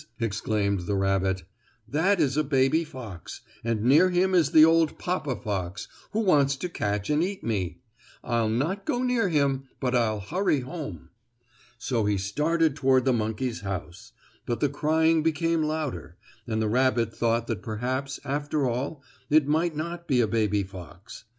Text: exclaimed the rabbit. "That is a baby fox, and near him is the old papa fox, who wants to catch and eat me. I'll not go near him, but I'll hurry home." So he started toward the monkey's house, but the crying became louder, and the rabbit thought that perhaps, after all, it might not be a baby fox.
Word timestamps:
exclaimed 0.19 0.87
the 0.87 0.95
rabbit. 0.95 1.43
"That 1.87 2.19
is 2.19 2.35
a 2.35 2.43
baby 2.43 2.83
fox, 2.83 3.41
and 3.63 3.83
near 3.83 4.09
him 4.09 4.33
is 4.33 4.49
the 4.49 4.65
old 4.65 4.97
papa 4.97 5.35
fox, 5.35 5.87
who 6.09 6.21
wants 6.21 6.55
to 6.55 6.69
catch 6.69 7.11
and 7.11 7.23
eat 7.23 7.43
me. 7.43 7.81
I'll 8.23 8.49
not 8.49 8.83
go 8.87 9.03
near 9.03 9.29
him, 9.29 9.65
but 9.79 9.93
I'll 9.93 10.19
hurry 10.19 10.61
home." 10.61 11.09
So 11.77 12.05
he 12.05 12.17
started 12.17 12.75
toward 12.75 13.05
the 13.05 13.13
monkey's 13.13 13.61
house, 13.61 14.13
but 14.47 14.59
the 14.59 14.69
crying 14.69 15.21
became 15.21 15.61
louder, 15.61 16.17
and 16.47 16.59
the 16.59 16.67
rabbit 16.67 17.15
thought 17.15 17.45
that 17.45 17.61
perhaps, 17.61 18.19
after 18.25 18.67
all, 18.67 19.03
it 19.29 19.47
might 19.47 19.75
not 19.75 20.07
be 20.07 20.19
a 20.19 20.27
baby 20.27 20.63
fox. 20.63 21.25